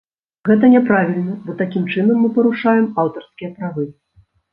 [0.49, 3.85] Гэта няправільна, бо такім чынам мы парушаем аўтарскія правы.